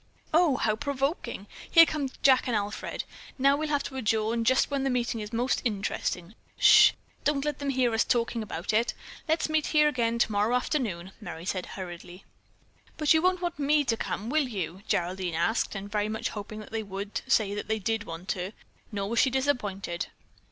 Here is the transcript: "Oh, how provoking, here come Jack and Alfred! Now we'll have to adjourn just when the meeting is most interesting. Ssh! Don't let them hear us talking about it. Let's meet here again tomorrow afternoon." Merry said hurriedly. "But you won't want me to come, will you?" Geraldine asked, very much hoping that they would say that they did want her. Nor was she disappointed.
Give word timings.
"Oh, 0.33 0.55
how 0.57 0.75
provoking, 0.75 1.45
here 1.69 1.85
come 1.85 2.09
Jack 2.23 2.47
and 2.47 2.55
Alfred! 2.55 3.03
Now 3.37 3.55
we'll 3.55 3.67
have 3.69 3.83
to 3.83 3.95
adjourn 3.97 4.43
just 4.45 4.71
when 4.71 4.83
the 4.83 4.89
meeting 4.89 5.19
is 5.21 5.31
most 5.31 5.61
interesting. 5.63 6.33
Ssh! 6.57 6.93
Don't 7.23 7.45
let 7.45 7.59
them 7.59 7.69
hear 7.69 7.93
us 7.93 8.03
talking 8.03 8.41
about 8.41 8.73
it. 8.73 8.95
Let's 9.29 9.47
meet 9.47 9.67
here 9.67 9.87
again 9.87 10.17
tomorrow 10.17 10.55
afternoon." 10.55 11.11
Merry 11.21 11.45
said 11.45 11.67
hurriedly. 11.67 12.25
"But 12.97 13.13
you 13.13 13.21
won't 13.21 13.41
want 13.43 13.59
me 13.59 13.83
to 13.83 13.95
come, 13.95 14.31
will 14.31 14.47
you?" 14.47 14.81
Geraldine 14.87 15.35
asked, 15.35 15.73
very 15.73 16.09
much 16.09 16.29
hoping 16.29 16.61
that 16.61 16.71
they 16.71 16.81
would 16.81 17.21
say 17.27 17.53
that 17.53 17.67
they 17.67 17.77
did 17.77 18.05
want 18.05 18.31
her. 18.31 18.53
Nor 18.91 19.07
was 19.11 19.19
she 19.19 19.29
disappointed. 19.29 20.07